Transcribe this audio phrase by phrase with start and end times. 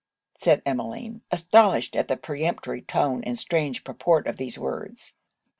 [0.39, 5.13] said Emmeline, astonished at the peremptory tone and strange purport of these words.